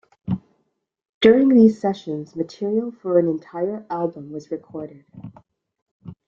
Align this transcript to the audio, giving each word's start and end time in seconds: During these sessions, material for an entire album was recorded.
During 1.19 1.49
these 1.49 1.79
sessions, 1.79 2.35
material 2.35 2.89
for 2.91 3.19
an 3.19 3.27
entire 3.27 3.85
album 3.91 4.31
was 4.31 4.49
recorded. 4.49 5.05